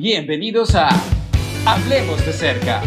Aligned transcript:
Bienvenidos 0.00 0.76
a 0.76 0.90
Hablemos 1.66 2.24
de 2.24 2.32
cerca. 2.32 2.82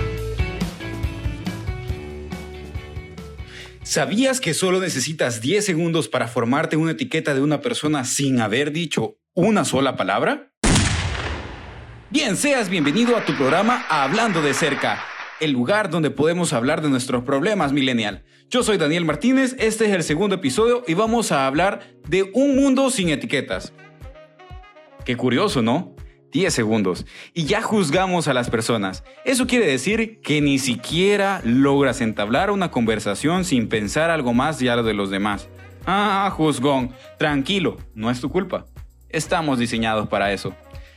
¿Sabías 3.84 4.40
que 4.40 4.54
solo 4.54 4.80
necesitas 4.80 5.42
10 5.42 5.66
segundos 5.66 6.08
para 6.08 6.30
formarte 6.30 6.78
una 6.78 6.92
etiqueta 6.92 7.34
de 7.34 7.42
una 7.42 7.60
persona 7.60 8.06
sin 8.06 8.40
haber 8.40 8.72
dicho 8.72 9.18
una 9.34 9.66
sola 9.66 9.98
palabra? 9.98 10.54
Bien, 12.12 12.38
seas 12.38 12.70
bienvenido 12.70 13.18
a 13.18 13.26
tu 13.26 13.36
programa 13.36 13.86
Hablando 13.90 14.42
de 14.42 14.54
cerca, 14.54 15.04
el 15.42 15.52
lugar 15.52 15.90
donde 15.90 16.12
podemos 16.12 16.54
hablar 16.54 16.82
de 16.82 16.88
nuestros 16.88 17.26
problemas 17.26 17.74
millennial. 17.74 18.24
Yo 18.50 18.64
soy 18.64 18.78
Daniel 18.78 19.04
Martínez, 19.04 19.58
este 19.60 19.84
es 19.84 19.92
el 19.92 20.04
segundo 20.04 20.36
episodio 20.36 20.86
y 20.88 20.94
vamos 20.94 21.34
a 21.34 21.46
hablar 21.46 21.82
de 22.08 22.32
un 22.34 22.56
mundo 22.56 22.90
sin 22.90 23.10
etiquetas. 23.10 23.74
Qué 25.04 25.18
curioso, 25.18 25.62
¿no? 25.62 25.94
10 26.32 26.54
segundos 26.54 27.06
y 27.34 27.46
ya 27.46 27.62
juzgamos 27.62 28.28
a 28.28 28.34
las 28.34 28.50
personas. 28.50 29.04
Eso 29.26 29.48
quiere 29.48 29.68
decir 29.68 30.20
que 30.22 30.42
ni 30.42 30.60
siquiera 30.60 31.42
logras 31.44 32.02
entablar 32.02 32.52
una 32.52 32.72
conversación 32.72 33.46
sin 33.46 33.68
pensar 33.68 34.10
algo 34.10 34.34
más 34.34 34.60
lo 34.60 34.84
de 34.84 34.94
los 34.94 35.10
demás. 35.10 35.48
Ah, 35.86 36.32
juzgón, 36.36 36.92
tranquilo, 37.18 37.78
no 37.96 38.10
es 38.12 38.22
tu 38.22 38.30
culpa. 38.30 38.66
Estamos 39.10 39.60
diseñados 39.60 40.08
para 40.08 40.32
eso. 40.32 40.56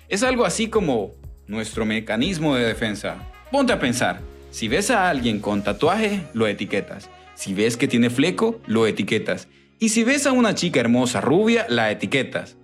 Es 0.09 0.23
algo 0.23 0.45
así 0.45 0.69
como 0.69 1.13
nuestro 1.47 1.85
mecanismo 1.85 2.55
de 2.55 2.65
defensa. 2.65 3.17
Ponte 3.51 3.73
a 3.73 3.81
pensar, 3.81 4.21
si 4.51 4.69
ves 4.69 4.91
a 4.91 5.09
alguien 5.09 5.41
con 5.41 5.65
tatuaje, 5.65 6.23
lo 6.33 6.47
etiquetas. 6.47 7.11
Si 7.35 7.55
ves 7.55 7.77
que 7.77 7.89
tiene 7.89 8.11
fleco, 8.11 8.61
lo 8.67 8.87
etiquetas. 8.87 9.49
Y 9.81 9.89
si 9.89 10.05
ves 10.05 10.27
a 10.27 10.33
una 10.33 10.55
chica 10.55 10.81
hermosa 10.81 11.21
rubia, 11.21 11.67
la 11.69 11.91
etiquetas. 11.91 12.57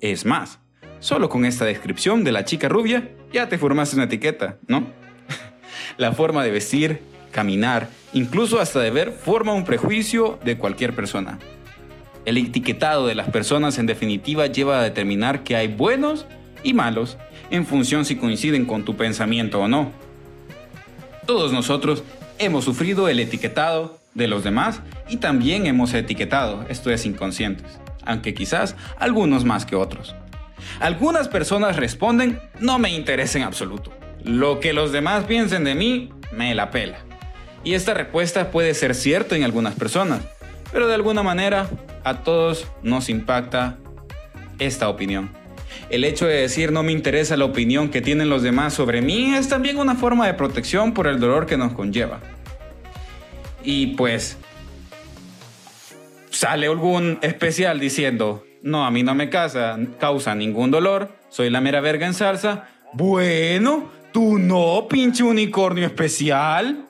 Es 0.00 0.24
más, 0.24 0.60
Solo 1.00 1.28
con 1.28 1.44
esta 1.44 1.64
descripción 1.64 2.24
de 2.24 2.32
la 2.32 2.44
chica 2.44 2.68
rubia 2.68 3.10
ya 3.32 3.48
te 3.48 3.58
formaste 3.58 3.96
una 3.96 4.04
etiqueta, 4.04 4.56
¿no? 4.66 4.86
la 5.96 6.12
forma 6.12 6.44
de 6.44 6.50
vestir, 6.50 7.00
caminar, 7.30 7.88
incluso 8.12 8.60
hasta 8.60 8.80
de 8.80 8.90
ver 8.90 9.12
forma 9.12 9.52
un 9.52 9.64
prejuicio 9.64 10.38
de 10.44 10.56
cualquier 10.56 10.94
persona. 10.94 11.38
El 12.24 12.38
etiquetado 12.38 13.06
de 13.06 13.14
las 13.14 13.28
personas 13.28 13.78
en 13.78 13.86
definitiva 13.86 14.46
lleva 14.46 14.80
a 14.80 14.82
determinar 14.82 15.42
que 15.42 15.56
hay 15.56 15.68
buenos 15.68 16.26
y 16.62 16.72
malos 16.72 17.18
en 17.50 17.66
función 17.66 18.04
si 18.04 18.16
coinciden 18.16 18.64
con 18.64 18.84
tu 18.84 18.96
pensamiento 18.96 19.60
o 19.60 19.68
no. 19.68 19.92
Todos 21.26 21.52
nosotros 21.52 22.02
hemos 22.38 22.64
sufrido 22.64 23.08
el 23.08 23.20
etiquetado 23.20 23.98
de 24.14 24.28
los 24.28 24.44
demás 24.44 24.80
y 25.08 25.16
también 25.16 25.66
hemos 25.66 25.92
etiquetado, 25.92 26.64
esto 26.68 26.90
es 26.90 27.04
inconscientes, 27.04 27.78
aunque 28.04 28.32
quizás 28.32 28.76
algunos 28.98 29.44
más 29.44 29.66
que 29.66 29.76
otros. 29.76 30.14
Algunas 30.80 31.28
personas 31.28 31.76
responden, 31.76 32.40
no 32.60 32.78
me 32.78 32.90
interesa 32.90 33.38
en 33.38 33.44
absoluto. 33.44 33.92
Lo 34.22 34.60
que 34.60 34.72
los 34.72 34.92
demás 34.92 35.24
piensen 35.24 35.64
de 35.64 35.74
mí, 35.74 36.10
me 36.32 36.54
la 36.54 36.70
pela. 36.70 36.98
Y 37.62 37.74
esta 37.74 37.94
respuesta 37.94 38.50
puede 38.50 38.74
ser 38.74 38.94
cierta 38.94 39.36
en 39.36 39.44
algunas 39.44 39.74
personas, 39.74 40.20
pero 40.72 40.86
de 40.86 40.94
alguna 40.94 41.22
manera 41.22 41.68
a 42.04 42.22
todos 42.22 42.66
nos 42.82 43.08
impacta 43.08 43.78
esta 44.58 44.88
opinión. 44.88 45.30
El 45.90 46.04
hecho 46.04 46.26
de 46.26 46.36
decir 46.36 46.72
no 46.72 46.82
me 46.82 46.92
interesa 46.92 47.36
la 47.36 47.44
opinión 47.44 47.88
que 47.88 48.00
tienen 48.00 48.28
los 48.28 48.42
demás 48.42 48.74
sobre 48.74 49.02
mí 49.02 49.34
es 49.34 49.48
también 49.48 49.78
una 49.78 49.94
forma 49.94 50.26
de 50.26 50.34
protección 50.34 50.94
por 50.94 51.06
el 51.06 51.20
dolor 51.20 51.46
que 51.46 51.56
nos 51.56 51.72
conlleva. 51.72 52.20
Y 53.62 53.88
pues 53.88 54.36
sale 56.30 56.66
algún 56.66 57.18
especial 57.22 57.80
diciendo, 57.80 58.44
no, 58.64 58.86
a 58.86 58.90
mí 58.90 59.02
no 59.02 59.14
me 59.14 59.28
causa, 59.28 59.78
causa 60.00 60.34
ningún 60.34 60.70
dolor, 60.70 61.10
soy 61.28 61.50
la 61.50 61.60
mera 61.60 61.82
verga 61.82 62.06
en 62.06 62.14
salsa. 62.14 62.66
Bueno, 62.94 63.90
tú 64.10 64.38
no, 64.38 64.86
pinche 64.88 65.22
unicornio 65.22 65.84
especial. 65.84 66.88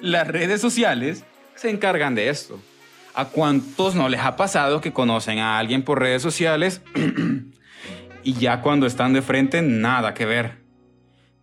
Las 0.00 0.26
redes 0.26 0.60
sociales 0.60 1.22
se 1.54 1.70
encargan 1.70 2.16
de 2.16 2.28
esto. 2.28 2.60
¿A 3.14 3.26
cuántos 3.26 3.94
no 3.94 4.08
les 4.08 4.20
ha 4.20 4.34
pasado 4.34 4.80
que 4.80 4.92
conocen 4.92 5.38
a 5.38 5.58
alguien 5.58 5.84
por 5.84 6.00
redes 6.00 6.22
sociales 6.22 6.82
y 8.24 8.32
ya 8.32 8.60
cuando 8.60 8.86
están 8.86 9.12
de 9.12 9.22
frente 9.22 9.62
nada 9.62 10.12
que 10.12 10.26
ver? 10.26 10.58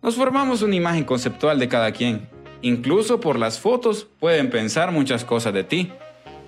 Nos 0.02 0.16
formamos 0.16 0.60
una 0.60 0.76
imagen 0.76 1.04
conceptual 1.04 1.58
de 1.58 1.68
cada 1.68 1.92
quien. 1.92 2.28
Incluso 2.60 3.18
por 3.18 3.38
las 3.38 3.58
fotos 3.58 4.06
pueden 4.20 4.50
pensar 4.50 4.92
muchas 4.92 5.24
cosas 5.24 5.54
de 5.54 5.64
ti. 5.64 5.90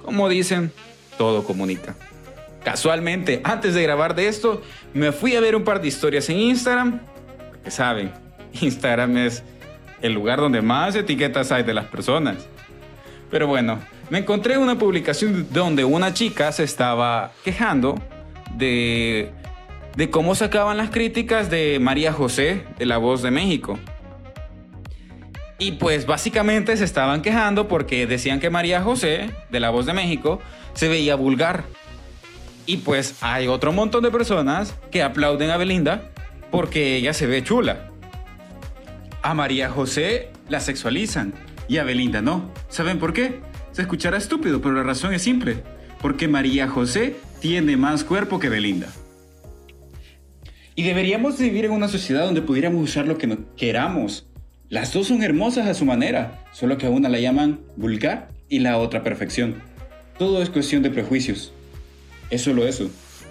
Como 0.04 0.28
dicen, 0.28 0.70
todo 1.16 1.44
comunica. 1.44 1.96
Casualmente, 2.64 3.40
antes 3.42 3.74
de 3.74 3.82
grabar 3.82 4.14
de 4.14 4.28
esto, 4.28 4.62
me 4.92 5.12
fui 5.12 5.34
a 5.34 5.40
ver 5.40 5.56
un 5.56 5.64
par 5.64 5.80
de 5.80 5.88
historias 5.88 6.28
en 6.28 6.38
Instagram. 6.38 7.00
Porque 7.50 7.70
saben, 7.70 8.12
Instagram 8.60 9.16
es 9.16 9.42
el 10.02 10.12
lugar 10.12 10.40
donde 10.40 10.62
más 10.62 10.94
etiquetas 10.94 11.52
hay 11.52 11.62
de 11.62 11.74
las 11.74 11.86
personas. 11.86 12.36
Pero 13.30 13.46
bueno, 13.46 13.78
me 14.10 14.18
encontré 14.18 14.58
una 14.58 14.78
publicación 14.78 15.46
donde 15.50 15.84
una 15.84 16.12
chica 16.12 16.52
se 16.52 16.64
estaba 16.64 17.32
quejando 17.44 17.94
de, 18.56 19.30
de 19.96 20.10
cómo 20.10 20.34
sacaban 20.34 20.76
las 20.76 20.90
críticas 20.90 21.48
de 21.48 21.78
María 21.80 22.12
José 22.12 22.64
de 22.78 22.86
La 22.86 22.98
Voz 22.98 23.22
de 23.22 23.30
México. 23.30 23.78
Y 25.58 25.72
pues 25.72 26.06
básicamente 26.06 26.76
se 26.76 26.84
estaban 26.84 27.22
quejando 27.22 27.68
porque 27.68 28.06
decían 28.06 28.40
que 28.40 28.50
María 28.50 28.82
José 28.82 29.30
de 29.50 29.60
La 29.60 29.70
Voz 29.70 29.86
de 29.86 29.92
México 29.92 30.40
se 30.72 30.88
veía 30.88 31.14
vulgar 31.14 31.64
y 32.70 32.76
pues 32.76 33.16
hay 33.20 33.48
otro 33.48 33.72
montón 33.72 34.04
de 34.04 34.12
personas 34.12 34.76
que 34.92 35.02
aplauden 35.02 35.50
a 35.50 35.56
Belinda 35.56 36.12
porque 36.52 36.94
ella 36.94 37.12
se 37.12 37.26
ve 37.26 37.42
chula. 37.42 37.88
A 39.22 39.34
María 39.34 39.68
José 39.70 40.28
la 40.48 40.60
sexualizan 40.60 41.34
y 41.66 41.78
a 41.78 41.84
Belinda 41.84 42.22
no. 42.22 42.52
¿Saben 42.68 43.00
por 43.00 43.12
qué? 43.12 43.40
Se 43.72 43.82
escuchará 43.82 44.18
estúpido, 44.18 44.62
pero 44.62 44.76
la 44.76 44.84
razón 44.84 45.12
es 45.12 45.22
simple. 45.22 45.64
Porque 46.00 46.28
María 46.28 46.68
José 46.68 47.16
tiene 47.40 47.76
más 47.76 48.04
cuerpo 48.04 48.38
que 48.38 48.48
Belinda. 48.48 48.86
Y 50.76 50.84
deberíamos 50.84 51.40
vivir 51.40 51.64
en 51.64 51.72
una 51.72 51.88
sociedad 51.88 52.24
donde 52.24 52.40
pudiéramos 52.40 52.84
usar 52.84 53.04
lo 53.04 53.18
que 53.18 53.36
queramos. 53.56 54.28
Las 54.68 54.92
dos 54.92 55.08
son 55.08 55.24
hermosas 55.24 55.66
a 55.66 55.74
su 55.74 55.84
manera, 55.84 56.44
solo 56.52 56.78
que 56.78 56.86
a 56.86 56.90
una 56.90 57.08
la 57.08 57.18
llaman 57.18 57.58
vulgar 57.74 58.28
y 58.48 58.60
la 58.60 58.78
otra 58.78 59.02
perfección. 59.02 59.56
Todo 60.18 60.40
es 60.40 60.50
cuestión 60.50 60.84
de 60.84 60.90
prejuicios. 60.90 61.52
Es 62.30 62.42
solo 62.42 62.64
eso, 62.64 62.88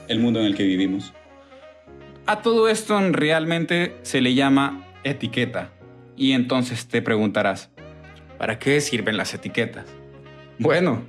el 0.10 0.20
mundo 0.20 0.42
en 0.42 0.46
el 0.46 0.56
que 0.56 0.64
vivimos. 0.64 1.14
A 2.26 2.42
todo 2.42 2.68
esto 2.68 3.00
realmente 3.12 3.96
se 4.02 4.20
le 4.20 4.36
llama 4.36 4.86
etiqueta. 5.06 5.72
Y 6.18 6.34
entonces 6.34 6.86
te 6.86 7.02
preguntarás, 7.02 7.70
¿para 8.38 8.60
qué 8.60 8.82
sirven 8.82 9.18
las 9.18 9.34
etiquetas? 9.34 9.86
Bueno, 10.62 11.06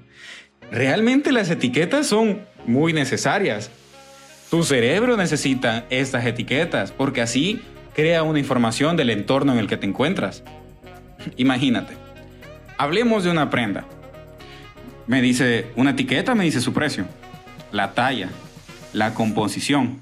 realmente 0.70 1.32
las 1.32 1.50
etiquetas 1.50 2.06
son 2.06 2.42
muy 2.66 2.92
necesarias. 2.92 3.68
Tu 4.48 4.62
cerebro 4.62 5.16
necesita 5.16 5.86
estas 5.90 6.24
etiquetas 6.24 6.92
porque 6.92 7.20
así 7.20 7.60
crea 7.92 8.22
una 8.22 8.38
información 8.38 8.96
del 8.96 9.10
entorno 9.10 9.52
en 9.52 9.58
el 9.58 9.66
que 9.66 9.76
te 9.76 9.88
encuentras. 9.88 10.44
Imagínate, 11.36 11.94
hablemos 12.78 13.24
de 13.24 13.32
una 13.32 13.50
prenda. 13.50 13.86
Me 15.08 15.20
dice, 15.20 15.66
una 15.74 15.90
etiqueta 15.90 16.36
me 16.36 16.44
dice 16.44 16.60
su 16.60 16.72
precio 16.72 17.06
la 17.72 17.92
talla, 17.92 18.28
la 18.92 19.14
composición. 19.14 20.00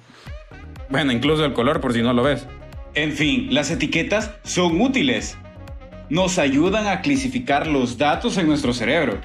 Bueno, 0.90 1.12
incluso 1.12 1.44
el 1.44 1.52
color 1.52 1.80
por 1.80 1.92
si 1.92 2.02
no 2.02 2.12
lo 2.12 2.22
ves. 2.22 2.46
En 2.94 3.12
fin, 3.12 3.48
las 3.50 3.70
etiquetas 3.70 4.32
son 4.42 4.80
útiles. 4.80 5.36
Nos 6.08 6.38
ayudan 6.38 6.86
a 6.86 7.02
clasificar 7.02 7.66
los 7.66 7.98
datos 7.98 8.38
en 8.38 8.46
nuestro 8.46 8.72
cerebro. 8.72 9.18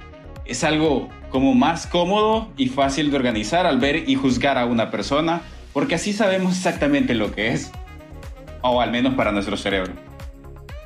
Es 0.46 0.64
algo 0.64 1.10
como 1.30 1.56
más 1.56 1.88
cómodo 1.88 2.52
y 2.58 2.68
fácil 2.68 3.10
de 3.10 3.16
organizar 3.16 3.66
al 3.66 3.80
ver 3.80 4.08
y 4.10 4.16
juzgar 4.16 4.58
a 4.58 4.66
una 4.66 4.92
persona, 4.92 5.42
porque 5.72 5.96
así 5.96 6.12
sabemos 6.12 6.58
exactamente 6.58 7.16
lo 7.16 7.32
que 7.32 7.54
es. 7.54 7.72
O 8.62 8.82
al 8.82 8.92
menos 8.92 9.16
para 9.16 9.32
nuestro 9.32 9.56
cerebro. 9.58 9.94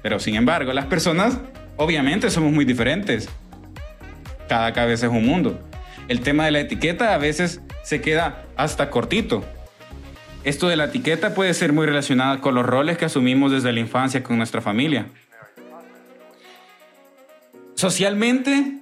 Pero 0.04 0.20
sin 0.20 0.36
embargo, 0.36 0.72
las 0.74 0.86
personas 0.86 1.40
obviamente 1.76 2.30
somos 2.30 2.54
muy 2.54 2.66
diferentes. 2.66 3.28
Cada 4.48 4.72
cabeza 4.72 5.08
es 5.08 5.12
un 5.12 5.26
mundo 5.26 5.67
el 6.08 6.22
tema 6.22 6.46
de 6.46 6.52
la 6.52 6.60
etiqueta 6.60 7.14
a 7.14 7.18
veces 7.18 7.62
se 7.84 8.02
queda 8.02 8.44
hasta 8.56 8.90
cortito. 8.90 9.44
Esto 10.44 10.70
de 10.70 10.78
la 10.78 10.86
etiqueta 10.86 11.34
puede 11.34 11.54
ser 11.54 11.74
muy 11.74 11.86
relacionado 11.86 12.40
con 12.40 12.56
los 12.56 12.66
roles 12.66 12.98
que 12.98 13.06
asumimos 13.06 13.52
desde 13.52 13.74
la 13.74 13.80
infancia 13.80 14.24
con 14.24 14.38
nuestra 14.38 14.62
familia. 14.62 15.08
Socialmente, 17.76 18.82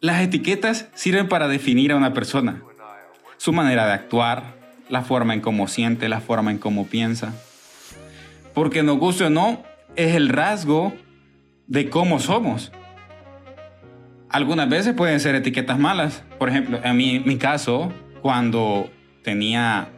las 0.00 0.22
etiquetas 0.22 0.88
sirven 0.94 1.28
para 1.28 1.48
definir 1.48 1.92
a 1.92 1.96
una 1.96 2.14
persona, 2.14 2.62
su 3.36 3.52
manera 3.52 3.86
de 3.86 3.92
actuar, 3.92 4.54
la 4.88 5.02
forma 5.02 5.34
en 5.34 5.40
cómo 5.40 5.68
siente, 5.68 6.08
la 6.08 6.20
forma 6.20 6.50
en 6.50 6.58
cómo 6.58 6.86
piensa. 6.86 7.34
Porque 8.54 8.82
nos 8.82 8.98
guste 8.98 9.24
o 9.24 9.30
no, 9.30 9.62
es 9.96 10.14
el 10.14 10.28
rasgo 10.28 10.94
de 11.66 11.90
cómo 11.90 12.20
somos. 12.20 12.72
Algunas 14.32 14.68
veces 14.68 14.94
pueden 14.94 15.20
ser 15.20 15.34
etiquetas 15.34 15.78
malas. 15.78 16.22
Por 16.38 16.48
ejemplo, 16.48 16.80
en 16.82 16.96
mi, 16.96 17.20
mi 17.20 17.36
caso, 17.36 17.92
cuando 18.22 18.90
tenía 19.22 19.88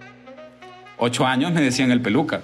8 0.99 1.27
años 1.27 1.53
me 1.53 1.61
decían 1.61 1.93
el 1.93 2.01
peluca. 2.01 2.43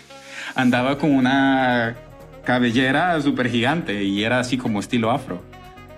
andaba 0.56 0.98
con 0.98 1.12
una 1.12 1.96
cabellera 2.44 3.20
súper 3.20 3.50
gigante 3.50 4.02
y 4.02 4.24
era 4.24 4.40
así 4.40 4.58
como 4.58 4.80
estilo 4.80 5.12
afro, 5.12 5.44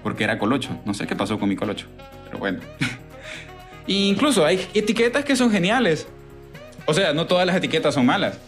porque 0.02 0.24
era 0.24 0.38
colocho. 0.38 0.78
No 0.84 0.92
sé 0.92 1.06
qué 1.06 1.16
pasó 1.16 1.38
con 1.38 1.48
mi 1.48 1.56
colocho, 1.56 1.86
pero 2.26 2.38
bueno. 2.38 2.58
e 3.86 3.92
incluso 3.92 4.44
hay 4.44 4.66
etiquetas 4.74 5.24
que 5.24 5.36
son 5.36 5.50
geniales. 5.50 6.06
O 6.84 6.92
sea, 6.92 7.14
no 7.14 7.26
todas 7.26 7.46
las 7.46 7.56
etiquetas 7.56 7.94
son 7.94 8.04
malas. 8.04 8.38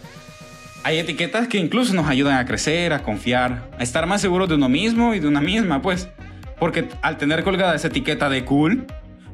Hay 0.83 0.99
etiquetas 0.99 1.47
que 1.47 1.57
incluso 1.57 1.93
nos 1.93 2.07
ayudan 2.07 2.37
a 2.37 2.45
crecer, 2.45 2.91
a 2.93 2.99
confiar, 3.01 3.69
a 3.79 3.83
estar 3.83 4.05
más 4.05 4.21
seguros 4.21 4.49
de 4.49 4.55
uno 4.55 4.67
mismo 4.69 5.15
y 5.15 5.19
de 5.19 5.27
una 5.27 5.41
misma, 5.41 5.81
pues. 5.81 6.09
Porque 6.59 6.89
al 7.01 7.17
tener 7.17 7.43
colgada 7.43 7.75
esa 7.75 7.87
etiqueta 7.87 8.29
de 8.29 8.45
cool, 8.45 8.85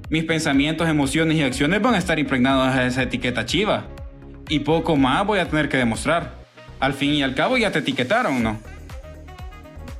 mis 0.09 0.23
pensamientos, 0.23 0.89
emociones 0.89 1.37
y 1.37 1.43
acciones 1.43 1.81
van 1.81 1.93
a 1.93 1.97
estar 1.97 2.17
impregnados 2.17 2.75
de 2.75 2.87
esa 2.87 3.03
etiqueta 3.03 3.45
chiva. 3.45 3.85
Y 4.49 4.59
poco 4.59 4.95
más 4.95 5.25
voy 5.25 5.39
a 5.39 5.47
tener 5.47 5.69
que 5.69 5.77
demostrar. 5.77 6.33
Al 6.79 6.93
fin 6.93 7.11
y 7.11 7.23
al 7.23 7.35
cabo 7.35 7.57
ya 7.57 7.71
te 7.71 7.79
etiquetaron, 7.79 8.41
¿no? 8.41 8.57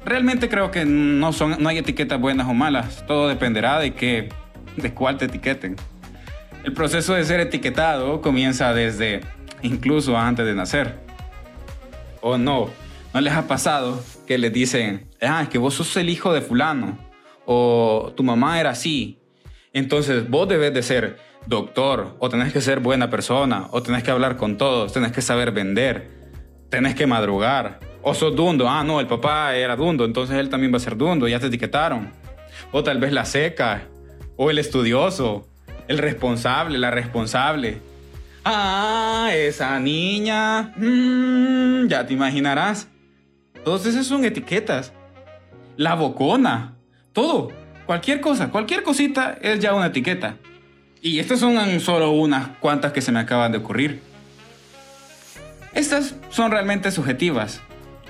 Realmente 0.05 0.49
creo 0.49 0.71
que 0.71 0.85
no, 0.85 1.33
son, 1.33 1.57
no 1.59 1.69
hay 1.69 1.77
etiquetas 1.77 2.19
buenas 2.19 2.47
o 2.47 2.53
malas. 2.53 3.05
Todo 3.05 3.27
dependerá 3.27 3.79
de, 3.79 3.93
qué, 3.93 4.29
de 4.77 4.93
cuál 4.93 5.17
te 5.17 5.25
etiqueten. 5.25 5.75
El 6.63 6.73
proceso 6.73 7.13
de 7.13 7.23
ser 7.25 7.39
etiquetado 7.39 8.21
comienza 8.21 8.73
desde 8.73 9.21
incluso 9.61 10.17
antes 10.17 10.45
de 10.45 10.55
nacer. 10.55 10.95
¿O 12.21 12.37
no? 12.37 12.69
¿No 13.13 13.21
les 13.21 13.33
ha 13.33 13.47
pasado 13.47 14.03
que 14.27 14.37
les 14.37 14.51
dicen, 14.51 15.07
ah, 15.21 15.41
es 15.43 15.49
que 15.49 15.57
vos 15.57 15.75
sos 15.75 15.95
el 15.97 16.09
hijo 16.09 16.33
de 16.33 16.41
fulano? 16.41 16.97
O 17.51 18.13
tu 18.15 18.21
mamá 18.21 18.59
era 18.59 18.69
así. 18.69 19.17
Entonces 19.73 20.29
vos 20.29 20.47
debes 20.47 20.71
de 20.71 20.83
ser 20.83 21.17
doctor, 21.47 22.15
o 22.19 22.29
tenés 22.29 22.53
que 22.53 22.61
ser 22.61 22.79
buena 22.79 23.09
persona, 23.09 23.69
o 23.71 23.81
tenés 23.81 24.03
que 24.03 24.11
hablar 24.11 24.37
con 24.37 24.55
todos, 24.55 24.93
tenés 24.93 25.11
que 25.11 25.23
saber 25.23 25.51
vender, 25.51 26.11
tenés 26.69 26.93
que 26.93 27.07
madrugar. 27.07 27.79
O 28.03 28.13
sos 28.13 28.35
dundo, 28.35 28.69
ah, 28.69 28.83
no, 28.83 28.99
el 28.99 29.07
papá 29.07 29.55
era 29.55 29.75
dundo, 29.75 30.05
entonces 30.05 30.37
él 30.37 30.49
también 30.49 30.71
va 30.71 30.77
a 30.77 30.79
ser 30.79 30.95
dundo, 30.95 31.27
ya 31.27 31.39
te 31.39 31.47
etiquetaron. 31.47 32.11
O 32.71 32.83
tal 32.83 32.99
vez 32.99 33.11
la 33.13 33.25
seca, 33.25 33.87
o 34.35 34.51
el 34.51 34.59
estudioso, 34.59 35.47
el 35.87 35.97
responsable, 35.97 36.77
la 36.77 36.91
responsable. 36.91 37.81
Ah, 38.45 39.31
esa 39.33 39.79
niña. 39.79 40.71
Mm, 40.77 41.87
ya 41.87 42.05
te 42.05 42.13
imaginarás. 42.13 42.87
Todos 43.63 43.87
esos 43.87 44.05
son 44.05 44.23
etiquetas. 44.23 44.93
La 45.77 45.95
bocona. 45.95 46.78
Todo. 47.13 47.51
Cualquier 47.85 48.21
cosa, 48.21 48.49
cualquier 48.49 48.83
cosita 48.83 49.37
es 49.41 49.59
ya 49.59 49.73
una 49.73 49.87
etiqueta. 49.87 50.35
Y 51.01 51.19
estas 51.19 51.39
son 51.39 51.79
solo 51.79 52.11
unas 52.11 52.49
cuantas 52.59 52.91
que 52.91 53.01
se 53.01 53.11
me 53.11 53.19
acaban 53.19 53.51
de 53.51 53.57
ocurrir. 53.57 54.01
Estas 55.73 56.15
son 56.29 56.51
realmente 56.51 56.91
subjetivas. 56.91 57.61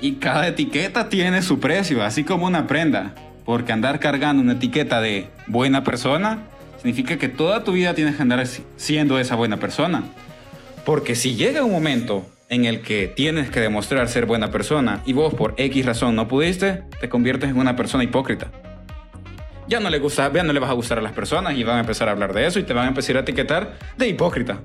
Y 0.02 0.14
cada 0.14 0.48
etiqueta 0.48 1.10
tiene 1.10 1.42
su 1.42 1.60
precio, 1.60 2.04
así 2.04 2.24
como 2.24 2.46
una 2.46 2.68
prenda. 2.68 3.14
Porque 3.46 3.72
andar 3.72 4.00
cargando 4.00 4.42
una 4.42 4.54
etiqueta 4.54 5.02
de 5.02 5.30
buena 5.48 5.84
persona 5.84 6.40
significa 6.78 7.18
que 7.18 7.30
toda 7.30 7.64
tu 7.64 7.74
vida 7.74 7.94
tienes 7.94 8.16
que 8.16 8.22
andar 8.22 8.46
siendo 8.78 9.20
esa 9.20 9.36
buena 9.36 9.58
persona. 9.58 10.04
Porque 10.86 11.16
si 11.16 11.36
llega 11.36 11.64
un 11.64 11.72
momento 11.72 12.26
en 12.50 12.66
el 12.66 12.82
que 12.82 13.08
tienes 13.08 13.50
que 13.50 13.60
demostrar 13.60 14.08
ser 14.08 14.26
buena 14.26 14.52
persona 14.52 15.02
y 15.06 15.14
vos 15.14 15.34
por 15.34 15.54
X 15.58 15.86
razón 15.86 16.16
no 16.16 16.28
pudiste, 16.28 16.84
te 17.00 17.10
conviertes 17.10 17.50
en 17.50 17.58
una 17.58 17.76
persona 17.76 18.04
hipócrita. 18.04 18.52
Ya 19.70 19.80
no 19.80 19.92
le 19.92 20.00
gusta, 20.00 20.34
ya 20.34 20.42
no 20.42 20.52
le 20.52 20.60
vas 20.60 20.72
a 20.72 20.74
gustar 20.74 20.98
a 20.98 21.02
las 21.02 21.12
personas 21.12 21.56
y 21.56 21.64
van 21.64 21.78
a 21.78 21.80
empezar 21.82 22.10
a 22.10 22.12
hablar 22.12 22.34
de 22.34 22.48
eso 22.48 22.58
y 22.60 22.64
te 22.64 22.74
van 22.74 22.86
a 22.86 22.88
empezar 22.88 23.18
a 23.18 23.20
etiquetar 23.20 23.78
de 23.98 24.08
hipócrita. 24.08 24.62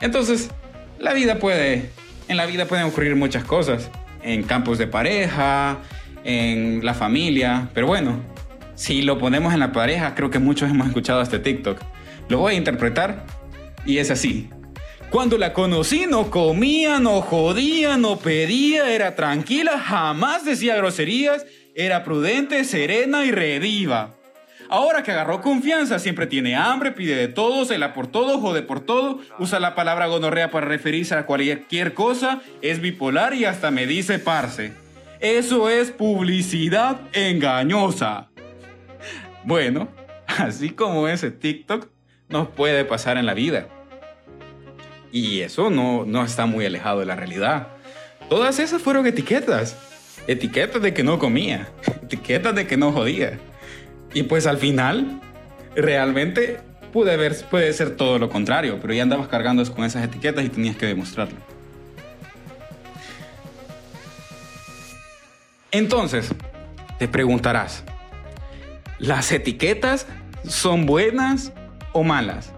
Entonces, 0.00 0.50
la 0.98 1.12
vida 1.12 1.38
puede, 1.38 1.90
en 2.26 2.38
la 2.38 2.46
vida 2.46 2.64
pueden 2.64 2.86
ocurrir 2.86 3.14
muchas 3.16 3.44
cosas, 3.44 3.90
en 4.22 4.44
campos 4.44 4.78
de 4.78 4.86
pareja, 4.86 5.76
en 6.24 6.82
la 6.82 6.94
familia, 6.94 7.68
pero 7.74 7.86
bueno, 7.86 8.20
si 8.76 9.02
lo 9.02 9.18
ponemos 9.18 9.52
en 9.52 9.60
la 9.60 9.72
pareja, 9.72 10.14
creo 10.14 10.30
que 10.30 10.38
muchos 10.38 10.70
hemos 10.70 10.86
escuchado 10.86 11.20
este 11.20 11.38
TikTok. 11.38 11.78
Lo 12.30 12.38
voy 12.38 12.54
a 12.54 12.56
interpretar 12.56 13.26
y 13.84 13.98
es 13.98 14.10
así. 14.10 14.48
Cuando 15.10 15.36
la 15.36 15.52
conocí 15.52 16.06
no 16.08 16.30
comía, 16.30 16.98
no 16.98 17.20
jodía, 17.20 17.98
no 17.98 18.18
pedía, 18.18 18.90
era 18.90 19.14
tranquila, 19.14 19.78
jamás 19.78 20.46
decía 20.46 20.76
groserías, 20.76 21.44
era 21.74 22.04
prudente, 22.04 22.64
serena 22.64 23.24
y 23.24 23.30
rediva. 23.30 24.14
Ahora 24.68 25.02
que 25.02 25.10
agarró 25.10 25.42
confianza, 25.42 25.98
siempre 25.98 26.26
tiene 26.26 26.56
hambre, 26.56 26.92
pide 26.92 27.14
de 27.14 27.28
todo, 27.28 27.66
se 27.66 27.76
la 27.76 27.92
por 27.92 28.06
todo, 28.06 28.38
jode 28.38 28.62
por 28.62 28.80
todo, 28.80 29.20
usa 29.38 29.60
la 29.60 29.74
palabra 29.74 30.06
gonorrea 30.06 30.50
para 30.50 30.66
referirse 30.66 31.14
a 31.14 31.26
cualquier 31.26 31.92
cosa, 31.92 32.40
es 32.62 32.80
bipolar 32.80 33.34
y 33.34 33.44
hasta 33.44 33.70
me 33.70 33.86
dice 33.86 34.18
parce. 34.18 34.72
Eso 35.20 35.68
es 35.68 35.90
publicidad 35.90 37.00
engañosa. 37.12 38.30
Bueno, 39.44 39.88
así 40.26 40.70
como 40.70 41.06
ese 41.06 41.30
TikTok 41.30 41.88
nos 42.30 42.48
puede 42.48 42.84
pasar 42.86 43.18
en 43.18 43.26
la 43.26 43.34
vida. 43.34 43.68
Y 45.12 45.40
eso 45.40 45.68
no, 45.68 46.04
no 46.06 46.24
está 46.24 46.46
muy 46.46 46.64
alejado 46.64 47.00
de 47.00 47.06
la 47.06 47.14
realidad. 47.14 47.68
Todas 48.30 48.58
esas 48.58 48.80
fueron 48.80 49.06
etiquetas. 49.06 49.76
Etiquetas 50.26 50.82
de 50.82 50.94
que 50.94 51.02
no 51.02 51.18
comía. 51.18 51.68
Etiquetas 52.02 52.54
de 52.54 52.66
que 52.66 52.76
no 52.76 52.92
jodía. 52.92 53.38
Y 54.14 54.24
pues 54.24 54.46
al 54.46 54.58
final, 54.58 55.20
realmente 55.74 56.60
puede, 56.92 57.16
ver, 57.16 57.34
puede 57.50 57.72
ser 57.72 57.96
todo 57.96 58.18
lo 58.18 58.28
contrario, 58.28 58.78
pero 58.80 58.92
ya 58.92 59.02
andabas 59.02 59.28
cargando 59.28 59.64
con 59.72 59.84
esas 59.84 60.04
etiquetas 60.04 60.44
y 60.44 60.48
tenías 60.48 60.76
que 60.76 60.86
demostrarlo. 60.86 61.38
Entonces, 65.70 66.30
te 66.98 67.08
preguntarás, 67.08 67.82
¿las 68.98 69.32
etiquetas 69.32 70.06
son 70.46 70.84
buenas 70.84 71.52
o 71.92 72.04
malas? 72.04 72.52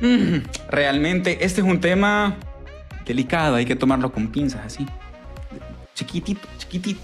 Mm, 0.00 0.38
realmente 0.70 1.44
este 1.44 1.60
es 1.60 1.66
un 1.66 1.80
tema 1.80 2.36
delicado, 3.04 3.56
hay 3.56 3.66
que 3.66 3.74
tomarlo 3.74 4.12
con 4.12 4.28
pinzas 4.28 4.64
así. 4.64 4.86
Chiquitito, 6.10 6.48
chiquitito. 6.58 7.00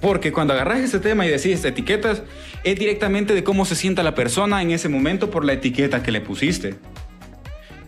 Porque 0.00 0.32
cuando 0.32 0.54
agarras 0.54 0.80
ese 0.80 0.98
tema 0.98 1.24
y 1.24 1.28
decís 1.28 1.64
etiquetas, 1.64 2.22
es 2.64 2.76
directamente 2.76 3.32
de 3.32 3.44
cómo 3.44 3.64
se 3.64 3.76
sienta 3.76 4.02
la 4.02 4.16
persona 4.16 4.60
en 4.60 4.72
ese 4.72 4.88
momento 4.88 5.30
por 5.30 5.44
la 5.44 5.52
etiqueta 5.52 6.02
que 6.02 6.10
le 6.10 6.20
pusiste. 6.20 6.74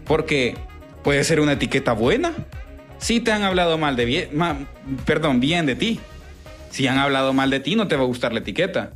Porque 0.05 0.57
puede 1.02 1.25
ser 1.25 1.40
una 1.40 1.52
etiqueta 1.52 1.95
buena. 1.95 2.33
Si 2.99 3.19
te 3.19 3.33
han 3.33 3.43
hablado 3.43 3.76
mal 3.76 3.97
de 3.97 4.05
bien, 4.05 4.69
perdón, 5.05 5.40
bien 5.40 5.67
de 5.67 5.75
ti. 5.75 5.99
Si 6.71 6.87
han 6.87 6.99
hablado 6.99 7.33
mal 7.33 7.50
de 7.50 7.59
ti, 7.59 7.75
no 7.75 7.88
te 7.88 7.97
va 7.97 8.02
a 8.02 8.07
gustar 8.07 8.33
la 8.33 8.38
etiqueta. 8.38 8.93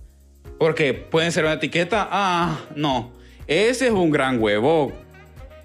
Porque 0.56 0.94
puede 0.94 1.32
ser 1.32 1.44
una 1.44 1.54
etiqueta, 1.54 2.08
ah, 2.12 2.60
no, 2.76 3.12
ese 3.48 3.88
es 3.88 3.92
un 3.92 4.12
gran 4.12 4.40
huevo. 4.40 4.92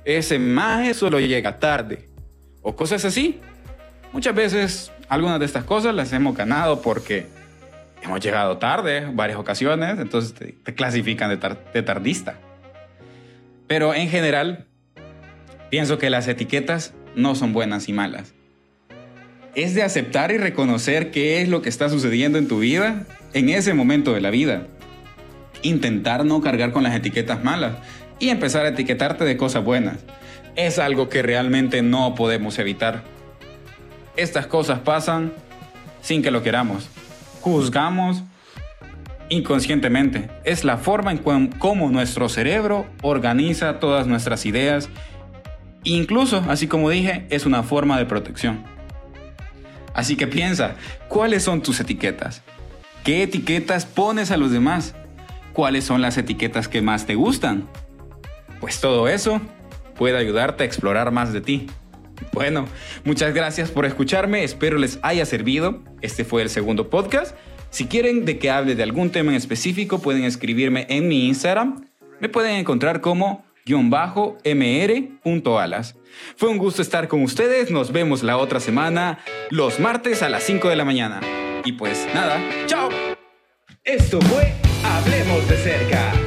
Ese 0.04 0.40
más 0.40 0.98
solo 0.98 1.20
llega 1.20 1.60
tarde. 1.60 2.10
O 2.64 2.76
cosas 2.76 3.06
así. 3.06 3.40
Muchas 4.12 4.34
veces 4.34 4.92
algunas 5.10 5.40
de 5.40 5.46
estas 5.46 5.64
cosas 5.64 5.94
las 5.96 6.14
hemos 6.14 6.36
ganado 6.36 6.82
porque 6.82 7.28
hemos 8.04 8.20
llegado 8.20 8.58
tarde 8.58 9.08
varias 9.12 9.38
ocasiones, 9.38 10.00
entonces 10.00 10.34
te, 10.34 10.74
clasifican 10.74 11.30
de, 11.30 11.56
de 11.74 11.84
tardista. 11.84 12.36
Pero 13.68 13.94
en 13.94 14.10
general, 14.10 14.66
pienso 15.70 15.98
que 15.98 16.10
las 16.10 16.28
etiquetas 16.28 16.94
no 17.16 17.36
son 17.36 17.54
buenas 17.54 17.90
y 17.90 17.94
malas. 17.94 18.34
Es 19.56 19.74
de 19.74 19.84
aceptar 19.84 20.32
y 20.32 20.38
reconocer 20.38 21.12
qué 21.12 21.42
es 21.42 21.50
lo 21.50 21.62
que 21.62 21.70
está 21.70 21.90
sucediendo 21.90 22.38
en 22.38 22.48
tu 22.48 22.60
vida 22.60 23.06
en 23.34 23.50
ese 23.50 23.74
momento 23.74 24.14
de 24.14 24.22
la 24.22 24.30
vida 24.30 24.68
intentar 25.62 26.26
no 26.26 26.42
cargar 26.42 26.72
con 26.72 26.84
las 26.84 26.96
etiquetas 26.96 27.44
malas 27.44 27.74
y 28.20 28.30
empezar 28.30 28.66
a 28.66 28.70
etiquetarte 28.70 29.26
de 29.26 29.38
cosas 29.38 29.64
buenas. 29.64 29.98
Es 30.56 30.80
algo 30.80 31.10
que 31.10 31.22
realmente 31.22 31.82
no 31.82 32.16
podemos 32.16 32.58
evitar. 32.60 33.04
Estas 34.18 34.48
cosas 34.48 34.80
pasan 34.80 35.32
sin 36.02 36.22
que 36.22 36.32
lo 36.32 36.44
queramos. 36.44 36.90
Juzgamos 37.42 38.24
inconscientemente. 39.30 40.30
Es 40.44 40.64
la 40.64 40.78
forma 40.78 41.12
en 41.12 41.48
cómo 41.48 41.90
nuestro 41.90 42.28
cerebro 42.28 42.86
organiza 43.02 43.80
todas 43.80 44.08
nuestras 44.08 44.46
ideas. 44.46 44.90
Incluso, 45.84 46.44
así 46.50 46.68
como 46.68 46.90
dije, 46.90 47.26
es 47.30 47.46
una 47.46 47.64
forma 47.64 47.98
de 47.98 48.06
protección. 48.06 48.66
Así 49.94 50.16
que 50.16 50.28
piensa, 50.28 50.76
¿cuáles 51.08 51.44
son 51.44 51.62
tus 51.62 51.80
etiquetas? 51.80 52.42
¿Qué 53.04 53.24
etiquetas 53.24 53.86
pones 53.86 54.32
a 54.32 54.38
los 54.38 54.52
demás? 54.52 54.94
cuáles 55.58 55.86
son 55.86 56.04
las 56.04 56.20
etiquetas 56.20 56.68
que 56.68 56.84
más 56.84 57.08
te 57.08 57.16
gustan. 57.16 57.68
Pues 58.60 58.80
todo 58.80 59.08
eso 59.08 59.42
puede 59.96 60.16
ayudarte 60.16 60.62
a 60.62 60.68
explorar 60.68 61.10
más 61.10 61.34
de 61.34 61.42
ti. 61.42 61.68
Bueno, 62.34 62.68
muchas 63.04 63.34
gracias 63.34 63.72
por 63.72 63.86
escucharme, 63.86 64.44
espero 64.44 64.78
les 64.78 65.00
haya 65.02 65.26
servido. 65.26 65.84
Este 66.02 66.24
fue 66.24 66.42
el 66.42 66.50
segundo 66.50 66.90
podcast. 66.90 67.36
Si 67.70 67.86
quieren 67.88 68.26
de 68.26 68.40
que 68.40 68.50
hable 68.50 68.76
de 68.76 68.84
algún 68.84 69.12
tema 69.12 69.32
en 69.32 69.38
específico, 69.38 70.00
pueden 70.00 70.24
escribirme 70.24 70.86
en 70.90 71.08
mi 71.08 71.28
Instagram. 71.28 71.86
Me 72.20 72.30
pueden 72.30 72.56
encontrar 72.56 73.02
como 73.02 73.46
guion 73.66 73.90
bajo 73.90 74.38
mr.alas. 74.46 75.96
Fue 76.36 76.50
un 76.50 76.58
gusto 76.58 76.82
estar 76.82 77.08
con 77.08 77.22
ustedes, 77.22 77.70
nos 77.70 77.92
vemos 77.92 78.24
la 78.24 78.38
otra 78.38 78.60
semana, 78.60 79.20
los 79.50 79.80
martes 79.80 80.24
a 80.24 80.30
las 80.30 80.44
5 80.44 80.70
de 80.70 80.76
la 80.76 80.86
mañana. 80.86 81.20
Y 81.66 81.74
pues 81.74 82.08
nada, 82.14 82.40
chao. 82.66 82.90
Esto 83.84 84.20
fue 84.22 84.54
Hablemos 84.84 85.48
de 85.50 85.58
cerca. 85.58 86.27